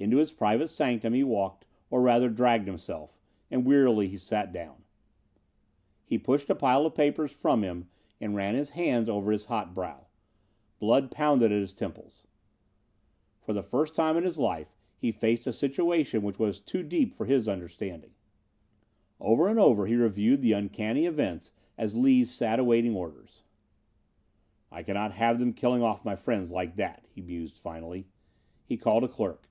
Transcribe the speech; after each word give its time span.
Into 0.00 0.18
his 0.18 0.30
private 0.30 0.68
sanctum 0.68 1.12
he 1.12 1.24
walked 1.24 1.64
or 1.90 2.00
rather 2.00 2.28
dragged 2.30 2.68
himself, 2.68 3.18
and 3.50 3.66
wearily 3.66 4.06
he 4.06 4.16
sat 4.16 4.52
down. 4.52 4.84
He 6.04 6.18
pushed 6.18 6.48
a 6.48 6.54
pile 6.54 6.86
of 6.86 6.94
papers 6.94 7.32
from 7.32 7.64
him 7.64 7.88
and 8.20 8.36
ran 8.36 8.54
his 8.54 8.70
hand 8.70 9.08
over 9.08 9.32
his 9.32 9.46
hot 9.46 9.74
brow. 9.74 10.06
Blood 10.78 11.10
pounded 11.10 11.50
at 11.50 11.58
his 11.60 11.74
temples. 11.74 12.28
For 13.40 13.52
the 13.52 13.60
first 13.64 13.96
time 13.96 14.16
in 14.16 14.22
his 14.22 14.38
life 14.38 14.72
he 14.96 15.10
faced 15.10 15.48
a 15.48 15.52
situation 15.52 16.22
which 16.22 16.38
was 16.38 16.60
too 16.60 16.84
deep 16.84 17.12
for 17.12 17.26
his 17.26 17.48
understanding. 17.48 18.12
Over 19.18 19.48
and 19.48 19.58
over 19.58 19.84
again 19.86 19.98
he 19.98 20.02
reviewed 20.02 20.42
the 20.42 20.52
uncanny 20.52 21.06
events 21.06 21.50
as 21.76 21.96
Lees 21.96 22.30
sat 22.30 22.60
awaiting 22.60 22.94
orders. 22.94 23.42
"I 24.70 24.84
cannot 24.84 25.14
have 25.14 25.40
them 25.40 25.52
killing 25.52 25.82
off 25.82 26.04
my 26.04 26.14
friends 26.14 26.52
like 26.52 26.76
that," 26.76 27.04
he 27.10 27.20
mused 27.20 27.58
finally. 27.58 28.06
He 28.64 28.76
called 28.76 29.02
a 29.02 29.08
clerk. 29.08 29.46